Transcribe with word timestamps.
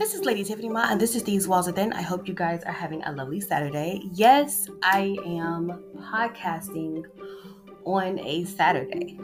This 0.00 0.14
is 0.14 0.24
Lady 0.24 0.42
Tiffany 0.44 0.70
Ma, 0.70 0.86
and 0.88 0.98
this 0.98 1.14
is 1.14 1.24
These 1.24 1.46
Walls 1.46 1.66
Within. 1.66 1.92
I 1.92 2.00
hope 2.00 2.26
you 2.26 2.32
guys 2.32 2.62
are 2.64 2.72
having 2.72 3.02
a 3.02 3.12
lovely 3.12 3.38
Saturday. 3.38 4.00
Yes, 4.14 4.66
I 4.82 5.14
am 5.26 5.84
podcasting 5.98 7.04
on 7.84 8.18
a 8.18 8.44
Saturday. 8.44 9.18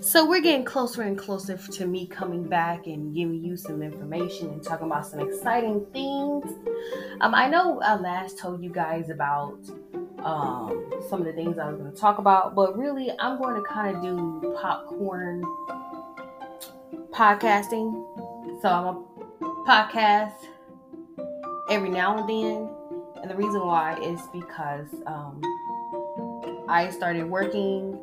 So 0.00 0.28
we're 0.28 0.42
getting 0.42 0.66
closer 0.66 1.00
and 1.00 1.16
closer 1.16 1.56
to 1.56 1.86
me 1.86 2.08
coming 2.08 2.42
back 2.46 2.86
and 2.88 3.14
giving 3.14 3.42
you 3.42 3.56
some 3.56 3.80
information 3.80 4.50
and 4.50 4.62
talking 4.62 4.88
about 4.88 5.06
some 5.06 5.20
exciting 5.20 5.86
things. 5.94 6.44
Um, 7.22 7.34
I 7.34 7.48
know 7.48 7.80
I 7.80 7.94
last 7.94 8.38
told 8.38 8.62
you 8.62 8.68
guys 8.68 9.08
about 9.08 9.60
um, 10.18 10.92
some 11.08 11.20
of 11.20 11.26
the 11.26 11.32
things 11.32 11.56
I 11.56 11.70
was 11.70 11.80
going 11.80 11.90
to 11.90 11.98
talk 11.98 12.18
about, 12.18 12.54
but 12.54 12.76
really 12.76 13.10
I'm 13.18 13.38
going 13.38 13.54
to 13.54 13.66
kind 13.66 13.96
of 13.96 14.02
do 14.02 14.54
popcorn 14.60 15.42
podcasting 17.12 18.29
so 18.60 18.68
I'm 18.68 18.86
a 18.86 19.04
podcast 19.66 20.34
every 21.70 21.88
now 21.88 22.18
and 22.18 22.28
then. 22.28 22.68
And 23.22 23.30
the 23.30 23.36
reason 23.36 23.60
why 23.60 23.98
is 24.00 24.20
because 24.32 24.88
um, 25.06 25.40
I 26.68 26.90
started 26.90 27.28
working 27.28 28.02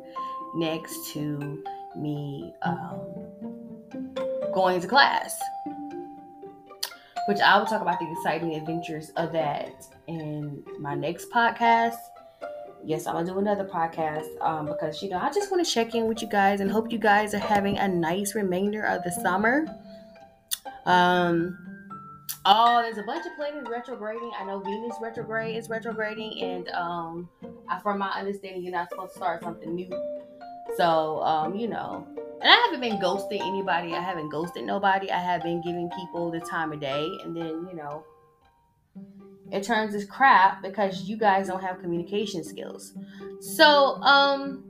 next 0.54 1.12
to 1.12 1.62
me 1.96 2.54
um, 2.62 3.00
going 4.54 4.80
to 4.80 4.86
class, 4.86 5.40
which 7.28 7.40
I 7.40 7.58
will 7.58 7.66
talk 7.66 7.82
about 7.82 7.98
the 7.98 8.10
exciting 8.12 8.54
adventures 8.54 9.10
of 9.16 9.32
that 9.32 9.86
in 10.06 10.62
my 10.78 10.94
next 10.94 11.30
podcast. 11.30 11.98
Yes, 12.84 13.06
I'm 13.06 13.14
gonna 13.14 13.26
do 13.26 13.38
another 13.38 13.64
podcast 13.64 14.28
um, 14.40 14.66
because 14.66 15.02
you 15.02 15.10
know 15.10 15.18
I 15.18 15.30
just 15.30 15.50
want 15.50 15.66
to 15.66 15.70
check 15.70 15.94
in 15.94 16.06
with 16.06 16.22
you 16.22 16.28
guys 16.28 16.60
and 16.60 16.70
hope 16.70 16.92
you 16.92 16.98
guys 16.98 17.34
are 17.34 17.38
having 17.38 17.76
a 17.78 17.88
nice 17.88 18.34
remainder 18.34 18.84
of 18.84 19.02
the 19.02 19.10
summer. 19.10 19.66
Um, 20.86 21.58
oh, 22.44 22.82
there's 22.82 22.98
a 22.98 23.02
bunch 23.02 23.26
of 23.26 23.34
planets 23.36 23.68
retrograding. 23.68 24.30
I 24.38 24.44
know 24.44 24.60
Venus 24.60 24.96
retrograde 25.00 25.56
is 25.56 25.68
retrograding, 25.68 26.42
and 26.42 26.68
um, 26.70 27.28
I, 27.68 27.78
from 27.80 27.98
my 27.98 28.10
understanding, 28.10 28.62
you're 28.62 28.72
not 28.72 28.90
supposed 28.90 29.12
to 29.12 29.18
start 29.18 29.42
something 29.42 29.74
new. 29.74 29.90
So, 30.76 31.22
um, 31.22 31.54
you 31.54 31.68
know, 31.68 32.06
and 32.40 32.50
I 32.50 32.54
haven't 32.66 32.80
been 32.80 32.98
ghosting 32.98 33.40
anybody. 33.40 33.94
I 33.94 34.00
haven't 34.00 34.30
ghosted 34.30 34.64
nobody. 34.64 35.10
I 35.10 35.18
have 35.18 35.42
been 35.42 35.62
giving 35.62 35.90
people 35.90 36.30
the 36.30 36.40
time 36.40 36.72
of 36.72 36.80
day, 36.80 37.08
and 37.24 37.36
then 37.36 37.66
you 37.70 37.74
know, 37.74 38.04
it 39.50 39.62
turns 39.62 39.92
this 39.92 40.04
crap 40.04 40.62
because 40.62 41.02
you 41.08 41.16
guys 41.16 41.48
don't 41.48 41.62
have 41.62 41.80
communication 41.80 42.44
skills. 42.44 42.94
So, 43.40 44.00
um. 44.02 44.64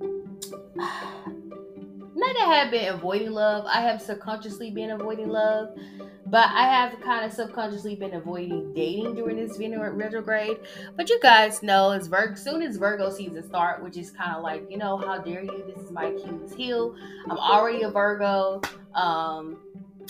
Not 2.19 2.35
that 2.35 2.49
I 2.49 2.55
have 2.57 2.71
been 2.71 2.93
avoiding 2.93 3.31
love. 3.31 3.65
I 3.67 3.81
have 3.81 4.03
subconsciously 4.03 4.71
been 4.71 4.91
avoiding 4.91 5.29
love, 5.29 5.79
but 6.27 6.49
I 6.49 6.63
have 6.65 7.01
kind 7.01 7.25
of 7.25 7.33
subconsciously 7.33 7.95
been 7.95 8.15
avoiding 8.15 8.75
dating 8.75 9.15
during 9.15 9.37
this 9.37 9.57
Venus 9.57 9.79
retrograde. 9.93 10.59
But 10.97 11.09
you 11.09 11.21
guys 11.21 11.63
know 11.63 11.93
as. 11.93 12.09
Soon 12.35 12.63
as 12.63 12.77
Virgo 12.77 13.11
season 13.11 13.47
start, 13.47 13.83
which 13.83 13.97
is 13.97 14.11
kind 14.11 14.35
of 14.35 14.43
like 14.43 14.69
you 14.69 14.79
know 14.79 14.97
how 14.97 15.19
dare 15.19 15.43
you? 15.43 15.65
This 15.67 15.85
is 15.85 15.93
my 15.93 16.07
Achilles 16.07 16.53
heel. 16.53 16.97
I'm 17.31 17.39
already 17.39 17.83
a 17.83 17.91
Virgo. 17.91 18.61
Um, 18.95 19.59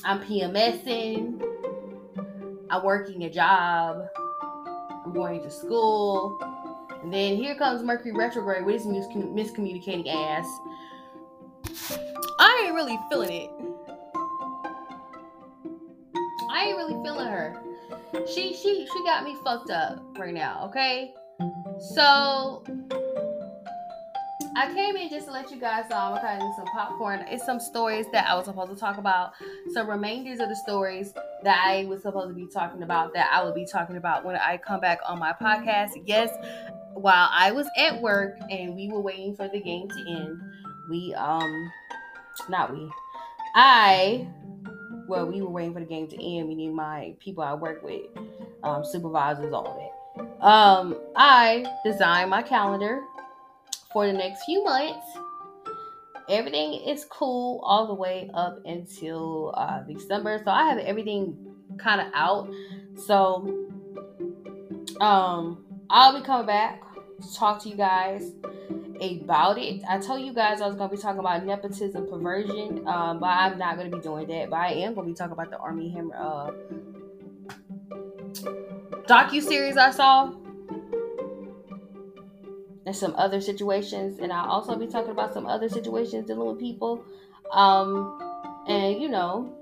I'm 0.05 0.21
PMSing. 0.21 1.43
I'm 2.71 2.85
working 2.85 3.25
a 3.25 3.31
job. 3.31 4.07
I'm 5.05 5.13
going 5.13 5.43
to 5.43 5.51
school. 5.51 6.39
And 7.03 7.13
then 7.13 7.37
here 7.37 7.55
comes 7.57 7.83
Mercury 7.83 8.13
retrograde 8.13 8.65
with 8.65 8.77
his 8.77 8.87
miscommunicating 8.87 10.07
ass 10.09 10.47
I 12.39 12.65
ain't 12.65 12.75
really 12.75 12.99
feeling 13.11 13.33
it. 13.33 13.51
I 16.51 16.65
ain't 16.65 16.77
really 16.77 17.03
feeling 17.05 17.29
her. 17.29 17.63
She 18.27 18.55
she 18.55 18.87
she 18.87 19.05
got 19.05 19.25
me 19.25 19.37
fucked 19.45 19.71
up 19.71 20.03
right 20.19 20.35
now, 20.35 20.67
okay? 20.69 21.13
So 21.95 22.65
I 24.57 24.73
came 24.75 24.97
in 24.97 25.09
just 25.09 25.27
to 25.27 25.33
let 25.33 25.53
you 25.53 25.61
guys 25.61 25.89
know 25.89 25.97
I'm 25.97 26.15
of 26.15 26.55
some 26.57 26.67
popcorn. 26.67 27.25
It's 27.29 27.47
some 27.47 27.61
stories 27.61 28.07
that 28.13 28.29
I 28.29 28.35
was 28.35 28.47
supposed 28.47 28.73
to 28.73 28.77
talk 28.77 28.99
about. 28.99 29.33
Some 29.73 29.89
remainders 29.89 30.41
of 30.41 30.49
the 30.49 30.57
stories 30.57 31.13
that 31.45 31.65
I 31.65 31.85
was 31.85 32.03
supposed 32.03 32.31
to 32.31 32.35
be 32.35 32.49
talking 32.53 32.83
about 32.83 33.15
that 33.15 33.31
I 33.33 33.45
will 33.45 33.55
be 33.55 33.67
talking 33.67 33.97
about 33.97 34.25
when 34.25 34.35
I 34.35 34.57
come 34.57 34.81
back 34.81 34.99
on 35.07 35.21
my 35.21 35.33
podcast. 35.33 35.91
Yes, 36.07 36.31
while 36.95 37.29
I 37.33 37.53
was 37.53 37.69
at 37.77 38.01
work 38.03 38.37
and 38.51 38.75
we 38.75 38.89
were 38.89 39.01
waiting 39.01 39.37
for 39.37 39.47
the 39.47 39.61
game 39.61 39.89
to 39.89 40.11
end, 40.11 40.41
we 40.89 41.15
um 41.15 41.71
not 42.49 42.73
we, 42.73 42.91
I, 43.55 44.27
well, 45.09 45.27
we 45.27 45.43
were 45.43 45.51
waiting 45.51 45.73
for 45.73 45.81
the 45.81 45.87
game 45.87 46.09
to 46.09 46.17
end. 46.17 46.49
Meaning 46.49 46.75
my 46.75 47.15
people 47.19 47.43
I 47.43 47.55
work 47.55 47.83
with, 47.83 48.03
um, 48.63 48.85
supervisors, 48.85 49.53
all 49.53 49.93
that. 50.17 50.45
Um, 50.45 50.99
I 51.17 51.65
designed 51.85 52.31
my 52.31 52.43
calendar 52.43 53.03
for 53.93 54.07
the 54.07 54.13
next 54.13 54.45
few 54.45 54.63
months. 54.65 55.07
Everything 56.29 56.75
is 56.75 57.07
cool 57.07 57.61
all 57.65 57.87
the 57.87 57.95
way 57.95 58.31
up 58.35 58.61
until 58.67 59.55
uh, 59.57 59.81
December, 59.81 60.41
so 60.45 60.51
I 60.51 60.69
have 60.69 60.79
everything 60.79 61.37
kind 61.79 62.01
of 62.01 62.09
out. 62.13 62.51
So, 63.07 63.67
um, 65.01 65.65
I'll 65.89 66.19
be 66.19 66.25
coming 66.25 66.47
back 66.47 66.83
to 67.23 67.35
talk 67.35 67.63
to 67.63 67.69
you 67.71 67.77
guys 67.77 68.33
about 69.01 69.59
it. 69.59 69.83
I 69.89 69.99
told 69.99 70.23
you 70.23 70.33
guys 70.33 70.61
I 70.61 70.67
was 70.67 70.77
going 70.77 70.91
to 70.91 70.97
be 70.97 71.01
talking 71.01 71.21
about 71.21 71.45
nepotism 71.45 72.09
perversion, 72.09 72.87
um, 72.87 73.21
but 73.21 73.27
I'm 73.27 73.59
not 73.59 73.77
going 73.77 73.91
to 73.91 73.97
be 73.97 74.03
doing 74.03 74.27
that. 74.29 74.51
But 74.51 74.57
I 74.57 74.73
am 74.73 74.95
going 74.95 75.07
to 75.07 75.13
be 75.13 75.17
talking 75.17 75.33
about 75.33 75.51
the 75.51 75.59
Armie 75.59 75.91
Hammer 75.91 76.15
uh, 76.17 76.51
docu 79.07 79.43
series 79.43 79.77
I 79.77 79.91
saw. 79.91 80.33
And 82.87 82.97
some 82.97 83.15
other 83.17 83.43
situations, 83.43 84.19
and 84.19 84.33
I'll 84.33 84.49
also 84.49 84.75
be 84.75 84.87
talking 84.87 85.11
about 85.11 85.35
some 85.35 85.45
other 85.45 85.69
situations 85.69 86.27
dealing 86.27 86.49
with 86.49 86.59
people. 86.59 87.05
Um, 87.53 88.19
and 88.67 89.01
you 89.01 89.11
know, 89.11 89.53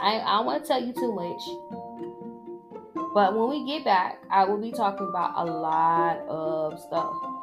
I 0.00 0.20
I 0.20 0.36
don't 0.38 0.46
want 0.46 0.62
to 0.62 0.68
tell 0.68 0.82
you 0.82 0.94
too 0.94 1.12
much, 1.12 1.42
but 3.12 3.36
when 3.36 3.50
we 3.50 3.66
get 3.66 3.84
back, 3.84 4.22
I 4.30 4.44
will 4.44 4.56
be 4.56 4.72
talking 4.72 5.06
about 5.08 5.34
a 5.36 5.44
lot 5.44 6.20
of 6.26 6.80
stuff. 6.80 7.35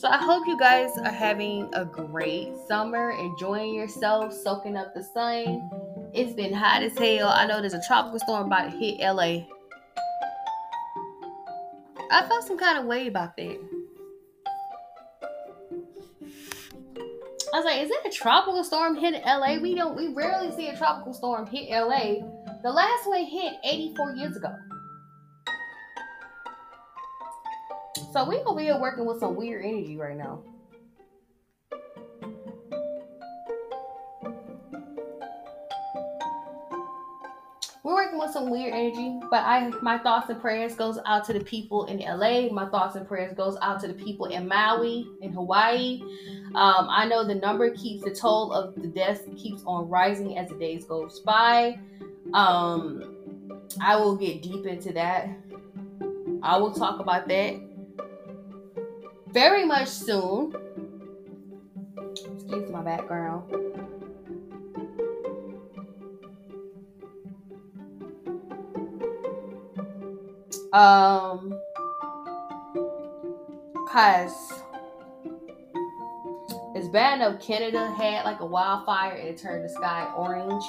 So 0.00 0.08
I 0.08 0.16
hope 0.16 0.46
you 0.46 0.56
guys 0.56 0.96
are 0.96 1.12
having 1.12 1.68
a 1.74 1.84
great 1.84 2.54
summer, 2.66 3.10
enjoying 3.10 3.74
yourself, 3.74 4.32
soaking 4.32 4.74
up 4.74 4.94
the 4.94 5.02
sun. 5.02 5.68
It's 6.14 6.32
been 6.32 6.54
hot 6.54 6.82
as 6.82 6.96
hell. 6.96 7.28
I 7.28 7.46
know 7.46 7.60
there's 7.60 7.74
a 7.74 7.82
tropical 7.86 8.18
storm 8.18 8.46
about 8.46 8.70
to 8.70 8.78
hit 8.78 8.98
LA. 8.98 9.44
I 12.10 12.26
felt 12.26 12.44
some 12.44 12.56
kind 12.56 12.78
of 12.78 12.86
way 12.86 13.08
about 13.08 13.36
that. 13.36 13.60
I 17.52 17.56
was 17.58 17.66
like, 17.66 17.82
is 17.82 17.90
that 17.90 18.06
a 18.06 18.10
tropical 18.10 18.64
storm 18.64 18.96
hitting 18.96 19.20
LA? 19.26 19.58
We 19.58 19.74
don't 19.74 19.94
we 19.98 20.14
rarely 20.14 20.50
see 20.56 20.68
a 20.68 20.78
tropical 20.78 21.12
storm 21.12 21.46
hit 21.46 21.68
LA. 21.68 22.26
The 22.62 22.72
last 22.72 23.06
one 23.06 23.24
hit 23.24 23.52
84 23.64 24.12
years 24.12 24.34
ago. 24.34 24.56
So 28.12 28.24
we 28.28 28.38
over 28.38 28.58
here 28.58 28.76
working 28.76 29.06
with 29.06 29.20
some 29.20 29.36
weird 29.36 29.64
energy 29.64 29.96
right 29.96 30.16
now. 30.16 30.40
We're 37.84 37.94
working 37.94 38.18
with 38.18 38.32
some 38.32 38.50
weird 38.50 38.74
energy, 38.74 39.20
but 39.30 39.44
I 39.44 39.70
my 39.80 39.96
thoughts 39.98 40.28
and 40.28 40.40
prayers 40.40 40.74
goes 40.74 40.98
out 41.06 41.24
to 41.26 41.32
the 41.32 41.44
people 41.44 41.84
in 41.84 42.00
LA. 42.00 42.52
My 42.52 42.68
thoughts 42.68 42.96
and 42.96 43.06
prayers 43.06 43.32
goes 43.32 43.56
out 43.62 43.80
to 43.82 43.86
the 43.86 43.94
people 43.94 44.26
in 44.26 44.48
Maui, 44.48 45.06
in 45.22 45.32
Hawaii. 45.32 46.02
Um, 46.56 46.88
I 46.90 47.06
know 47.06 47.24
the 47.24 47.36
number 47.36 47.70
keeps 47.70 48.02
the 48.02 48.10
toll 48.10 48.52
of 48.52 48.74
the 48.74 48.88
deaths 48.88 49.22
keeps 49.36 49.62
on 49.66 49.88
rising 49.88 50.36
as 50.36 50.48
the 50.48 50.56
days 50.56 50.84
goes 50.84 51.20
by. 51.20 51.78
Um, 52.34 53.16
I 53.80 53.94
will 53.94 54.16
get 54.16 54.42
deep 54.42 54.66
into 54.66 54.92
that. 54.94 55.28
I 56.42 56.56
will 56.56 56.72
talk 56.72 56.98
about 56.98 57.28
that 57.28 57.69
very 59.32 59.64
much 59.64 59.88
soon. 59.88 60.54
Excuse 62.34 62.70
my 62.70 62.82
background. 62.82 63.52
Um, 70.72 71.58
cause 73.88 74.52
it's 76.76 76.86
bad 76.88 77.20
enough 77.20 77.40
Canada 77.40 77.92
had 77.96 78.24
like 78.24 78.38
a 78.38 78.46
wildfire 78.46 79.14
and 79.14 79.28
it 79.28 79.36
turned 79.36 79.64
the 79.64 79.68
sky 79.68 80.12
orange 80.16 80.64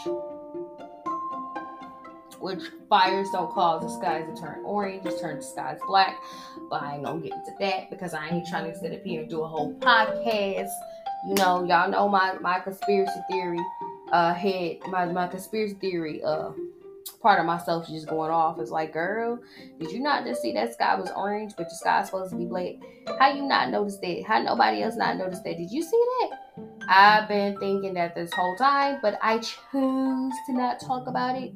which 2.42 2.62
fires 2.90 3.28
don't 3.32 3.52
cause 3.52 3.82
the 3.84 3.90
skies 3.90 4.26
to 4.34 4.42
turn 4.42 4.64
orange, 4.66 5.04
just 5.04 5.22
turn 5.22 5.38
the 5.38 5.44
skies 5.44 5.80
black. 5.88 6.18
But 6.70 6.84
I 6.84 6.96
ain't 6.96 7.06
gonna 7.06 7.22
get 7.22 7.34
into 7.34 7.52
that 7.60 7.90
because 7.90 8.14
I 8.14 8.30
ain't 8.30 8.48
trying 8.48 8.72
to 8.72 8.78
sit 8.78 8.94
up 8.94 9.04
here 9.04 9.22
and 9.22 9.30
do 9.30 9.42
a 9.42 9.48
whole 9.48 9.74
podcast. 9.76 10.70
You 11.28 11.36
know, 11.36 11.64
y'all 11.66 11.90
know 11.90 12.10
my, 12.10 12.34
my 12.42 12.60
conspiracy 12.60 13.20
theory 13.30 13.60
uh 14.12 14.34
head 14.34 14.78
my 14.90 15.06
my 15.06 15.26
conspiracy 15.26 15.76
theory 15.76 16.22
uh 16.22 16.52
part 17.22 17.40
of 17.40 17.46
myself 17.46 17.86
is 17.86 17.90
just 17.92 18.08
going 18.08 18.32
off 18.32 18.60
is 18.60 18.72
like, 18.72 18.94
girl, 18.94 19.40
did 19.80 19.92
you 19.92 20.00
not 20.00 20.26
just 20.26 20.42
see 20.42 20.52
that 20.54 20.74
sky 20.74 20.96
was 20.96 21.12
orange, 21.16 21.54
but 21.56 21.70
the 21.70 21.76
sky's 21.76 22.08
supposed 22.08 22.32
to 22.32 22.38
be 22.38 22.46
black? 22.46 22.74
How 23.20 23.32
you 23.32 23.44
not 23.44 23.70
notice 23.70 23.98
that? 23.98 24.24
How 24.26 24.42
nobody 24.42 24.82
else 24.82 24.96
not 24.96 25.18
noticed 25.18 25.44
that? 25.44 25.58
Did 25.58 25.72
you 25.72 25.84
see 25.84 26.04
that? 26.20 26.66
I've 26.88 27.28
been 27.28 27.58
thinking 27.60 27.94
that 27.94 28.16
this 28.16 28.34
whole 28.34 28.56
time, 28.56 29.00
but 29.02 29.20
I 29.22 29.38
choose 29.38 30.34
to 30.48 30.54
not 30.54 30.80
talk 30.80 31.08
about 31.08 31.38
it. 31.38 31.54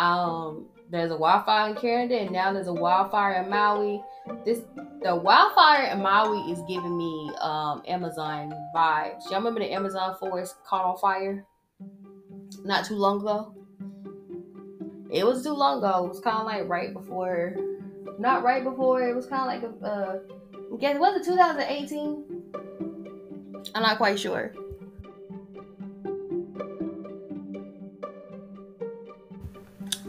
Um, 0.00 0.66
there's 0.90 1.10
a 1.12 1.16
wildfire 1.16 1.68
in 1.70 1.76
Canada, 1.76 2.18
and 2.20 2.30
now 2.30 2.52
there's 2.52 2.68
a 2.68 2.72
wildfire 2.72 3.42
in 3.42 3.50
Maui. 3.50 4.02
This 4.44 4.62
the 5.02 5.14
wildfire 5.14 5.92
in 5.92 6.02
Maui 6.02 6.50
is 6.50 6.60
giving 6.66 6.96
me 6.96 7.30
um 7.40 7.82
Amazon 7.86 8.54
vibes. 8.74 9.24
Y'all 9.24 9.38
remember 9.38 9.60
the 9.60 9.70
Amazon 9.72 10.16
forest 10.18 10.56
caught 10.66 10.84
on 10.84 10.96
fire 10.98 11.44
not 12.64 12.86
too 12.86 12.96
long 12.96 13.20
ago? 13.20 13.54
It 15.10 15.26
was 15.26 15.42
too 15.42 15.52
long 15.52 15.78
ago. 15.78 16.06
It 16.06 16.08
was 16.08 16.20
kind 16.20 16.38
of 16.38 16.46
like 16.46 16.68
right 16.68 16.94
before, 16.94 17.54
not 18.18 18.42
right 18.42 18.64
before. 18.64 19.02
It 19.06 19.14
was 19.14 19.26
kind 19.26 19.42
of 19.42 19.70
like 19.70 19.82
a, 19.82 19.86
uh, 19.86 20.18
guess 20.78 20.98
was 20.98 21.20
it 21.20 21.30
2018? 21.30 22.24
I'm 23.74 23.82
not 23.82 23.98
quite 23.98 24.18
sure. 24.18 24.54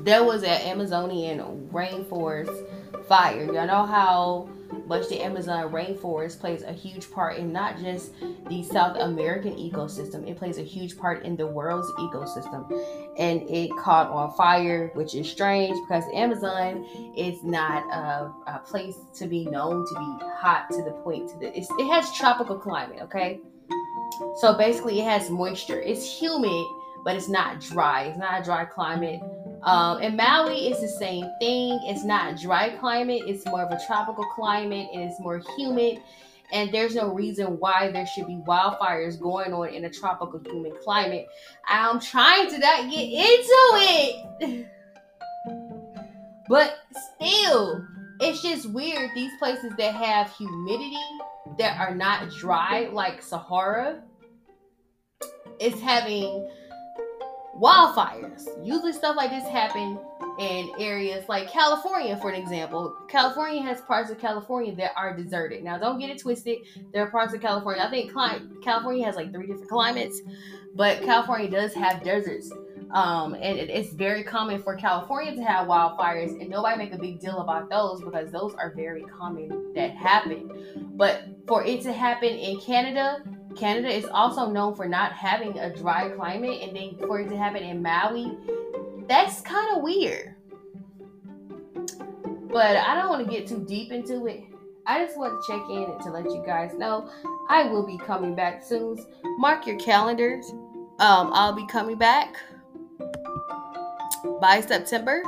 There 0.04 0.24
was 0.24 0.42
an 0.42 0.50
Amazonian 0.50 1.70
rainforest 1.72 3.06
fire. 3.08 3.46
Y'all 3.46 3.68
know 3.68 3.86
how 3.86 4.50
much 4.88 5.08
the 5.10 5.22
Amazon 5.22 5.72
rainforest 5.72 6.40
plays 6.40 6.64
a 6.64 6.72
huge 6.72 7.12
part 7.12 7.38
in 7.38 7.54
not 7.54 7.78
just 7.78 8.14
the 8.50 8.64
South 8.64 8.98
American 8.98 9.54
ecosystem, 9.54 10.28
it 10.28 10.38
plays 10.38 10.58
a 10.58 10.64
huge 10.64 10.98
part 10.98 11.24
in 11.24 11.36
the 11.36 11.46
world's 11.46 11.88
ecosystem. 12.00 12.66
And 13.20 13.44
it 13.48 13.70
caught 13.78 14.10
on 14.10 14.34
fire, 14.34 14.90
which 14.96 15.14
is 15.14 15.30
strange 15.30 15.78
because 15.88 16.04
Amazon 16.16 16.84
is 17.16 17.44
not 17.44 17.84
a, 17.94 18.34
a 18.52 18.60
place 18.60 18.96
to 19.16 19.28
be 19.28 19.46
known 19.46 19.86
to 19.86 19.94
be 19.94 20.26
hot 20.34 20.72
to 20.72 20.84
the 20.84 20.92
point 21.04 21.30
to 21.30 21.38
the 21.38 21.56
it 21.56 21.92
has 21.92 22.12
tropical 22.18 22.58
climate, 22.58 23.00
okay? 23.04 23.40
So 24.38 24.58
basically 24.58 25.00
it 25.00 25.06
has 25.06 25.30
moisture. 25.30 25.80
It's 25.80 26.20
humid, 26.20 26.66
but 27.06 27.16
it's 27.16 27.30
not 27.30 27.62
dry. 27.62 28.06
It's 28.06 28.18
not 28.18 28.42
a 28.42 28.44
dry 28.44 28.66
climate 28.66 29.22
um, 29.64 30.00
and 30.02 30.18
Maui 30.18 30.68
is 30.70 30.82
the 30.82 30.88
same 30.88 31.26
thing. 31.40 31.80
It's 31.84 32.04
not 32.04 32.40
dry 32.40 32.70
climate, 32.78 33.24
it's 33.28 33.46
more 33.46 33.62
of 33.62 33.72
a 33.72 33.80
tropical 33.86 34.26
climate 34.36 34.88
and 34.94 35.04
it's 35.04 35.20
more 35.20 35.42
humid. 35.58 36.02
And 36.54 36.74
there's 36.74 36.96
no 36.96 37.14
reason 37.14 37.60
why 37.60 37.92
there 37.92 38.06
should 38.06 38.28
be 38.28 38.36
wildfires 38.36 39.20
going 39.20 39.54
on 39.54 39.70
in 39.70 39.86
a 39.86 39.90
tropical 39.90 40.42
humid 40.46 40.74
climate. 40.84 41.28
I'm 41.66 42.00
trying 42.00 42.50
to 42.50 42.58
not 42.58 42.90
get 42.90 43.06
into 43.06 43.56
it. 44.50 44.68
but 46.50 46.80
still, 46.92 47.86
it's 48.20 48.42
just 48.42 48.70
weird. 48.70 49.12
These 49.16 49.32
places 49.40 49.72
that 49.78 49.96
have 49.96 50.30
humidity 50.36 50.98
that 51.58 51.80
are 51.80 51.96
not 51.96 52.32
dry, 52.32 52.90
like 52.92 53.22
Sahara, 53.22 54.04
is 55.60 55.80
having 55.80 56.50
wildfires. 57.62 58.48
Usually 58.66 58.92
stuff 58.92 59.16
like 59.16 59.30
this 59.30 59.48
happen 59.48 60.00
in 60.40 60.72
areas 60.80 61.24
like 61.30 61.52
California, 61.52 62.18
for 62.18 62.32
an 62.32 62.42
example. 62.42 62.98
California 63.08 63.62
has 63.62 63.82
parts 63.82 64.10
of 64.10 64.18
California 64.18 64.74
that 64.76 64.92
are 64.98 65.16
deserted. 65.16 65.64
Now, 65.64 65.78
don't 65.78 66.00
get 66.00 66.10
it 66.10 66.20
twisted. 66.20 66.60
There 66.92 67.04
are 67.04 67.12
parts 67.12 67.34
of 67.34 67.42
California. 67.42 67.84
I 67.84 67.90
think 67.90 68.12
California 68.64 69.06
has 69.06 69.16
like 69.16 69.32
three 69.32 69.48
different 69.48 69.70
climates, 69.70 70.22
but 70.74 71.04
California 71.04 71.50
does 71.50 71.74
have 71.76 72.04
deserts. 72.04 72.52
Um, 72.94 73.36
and 73.36 73.58
it's 73.58 73.94
very 73.94 74.24
common 74.24 74.62
for 74.62 74.76
California 74.76 75.36
to 75.36 75.44
have 75.44 75.68
wildfires, 75.68 76.42
and 76.42 76.50
nobody 76.50 76.78
make 76.78 76.94
a 76.94 76.98
big 76.98 77.20
deal 77.22 77.40
about 77.40 77.70
those 77.70 78.02
because 78.02 78.32
those 78.32 78.54
are 78.56 78.74
very 78.76 79.04
common 79.04 79.74
that 79.76 79.92
happen. 79.92 80.92
But 80.96 81.24
for 81.48 81.64
it 81.64 81.82
to 81.84 81.94
happen 81.94 82.30
in 82.30 82.60
Canada, 82.60 83.24
Canada 83.56 83.90
is 83.90 84.06
also 84.06 84.50
known 84.50 84.76
for 84.76 84.88
not 84.88 85.14
having 85.14 85.58
a 85.60 85.76
dry 85.76 86.10
climate, 86.10 86.62
and 86.62 86.76
then 86.76 86.96
for 87.08 87.20
it 87.20 87.30
to 87.30 87.38
happen 87.38 87.64
in 87.64 87.82
Maui, 87.82 88.38
that's 89.08 89.42
kind 89.42 89.76
of 89.76 89.84
weird. 89.84 90.36
But 92.52 92.78
I 92.78 92.96
don't 92.96 93.10
want 93.10 93.26
to 93.26 93.32
get 93.32 93.48
too 93.48 93.64
deep 93.68 93.92
into 93.92 94.28
it. 94.28 94.44
I 94.86 95.06
just 95.06 95.18
want 95.18 95.42
to 95.42 95.52
check 95.52 95.62
in 95.70 95.84
and 95.84 96.02
to 96.02 96.10
let 96.10 96.26
you 96.26 96.44
guys 96.46 96.74
know 96.74 97.10
I 97.50 97.66
will 97.66 97.86
be 97.86 97.98
coming 97.98 98.36
back 98.36 98.64
soon. 98.64 98.98
Mark 99.38 99.68
your 99.68 99.78
calendars. 99.80 100.50
Um, 101.00 101.32
I'll 101.34 101.54
be 101.54 101.66
coming 101.68 101.98
back 101.98 102.36
by 104.40 104.62
September. 104.62 105.24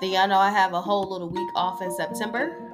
Then 0.00 0.10
y'all 0.10 0.28
know 0.28 0.38
I 0.38 0.50
have 0.50 0.72
a 0.72 0.80
whole 0.80 1.10
little 1.10 1.28
week 1.28 1.48
off 1.54 1.82
in 1.82 1.90
September. 1.90 2.71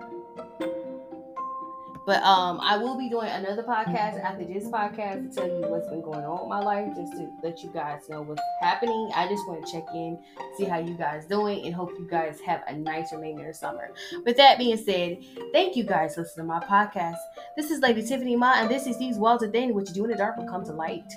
But 2.09 2.23
um, 2.23 2.59
I 2.63 2.79
will 2.79 2.97
be 2.97 3.11
doing 3.11 3.29
another 3.29 3.63
podcast 3.63 4.19
after 4.25 4.43
this 4.43 4.65
podcast 4.65 5.29
to 5.29 5.35
tell 5.37 5.47
you 5.47 5.69
what's 5.69 5.87
been 5.89 6.01
going 6.01 6.25
on 6.25 6.45
in 6.45 6.49
my 6.49 6.59
life, 6.59 6.97
just 6.97 7.13
to 7.13 7.31
let 7.43 7.63
you 7.63 7.69
guys 7.69 8.09
know 8.09 8.23
what's 8.23 8.41
happening. 8.63 9.11
I 9.15 9.29
just 9.29 9.47
want 9.47 9.67
to 9.67 9.71
check 9.71 9.85
in, 9.93 10.19
see 10.57 10.65
how 10.65 10.79
you 10.79 10.95
guys 10.95 11.27
doing, 11.27 11.67
and 11.67 11.75
hope 11.75 11.91
you 11.99 12.09
guys 12.11 12.41
have 12.47 12.63
a 12.67 12.75
nice 12.75 13.13
remainder 13.13 13.51
of 13.51 13.57
summer. 13.57 13.91
With 14.25 14.39
that 14.39 14.57
being 14.57 14.79
said, 14.79 15.19
thank 15.53 15.77
you 15.77 15.85
guys 15.85 16.15
for 16.15 16.23
listening 16.23 16.47
to 16.47 16.55
my 16.55 16.61
podcast. 16.61 17.19
This 17.59 17.71
is 17.71 17.81
Lady 17.81 18.03
Tiffany 18.03 18.37
Ma, 18.37 18.55
and 18.57 18.71
this 18.71 18.87
is 18.87 18.99
These 18.99 19.19
Walls 19.19 19.43
of 19.43 19.53
Danny. 19.53 19.73
What 19.73 19.87
you 19.89 19.93
do 19.93 20.05
in 20.05 20.11
the 20.11 20.17
dark 20.17 20.39
will 20.39 20.49
come 20.49 20.65
to 20.65 20.73
light. 20.73 21.13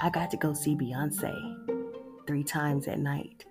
I 0.00 0.10
got 0.10 0.30
to 0.30 0.36
go 0.36 0.52
see 0.54 0.76
Beyonce 0.76 1.34
three 2.28 2.44
times 2.44 2.86
at 2.86 3.00
night. 3.00 3.46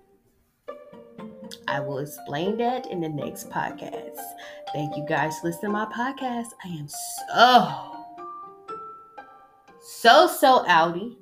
I 1.68 1.80
will 1.80 1.98
explain 1.98 2.56
that 2.58 2.86
in 2.90 3.00
the 3.00 3.08
next 3.08 3.50
podcast. 3.50 4.20
Thank 4.72 4.96
you 4.96 5.04
guys 5.08 5.38
for 5.38 5.48
listening 5.48 5.72
to 5.72 5.78
my 5.78 5.86
podcast. 5.86 6.48
I 6.64 6.68
am 6.68 6.88
so, 6.88 7.94
so, 9.80 10.26
so 10.26 10.64
outy. 10.68 11.16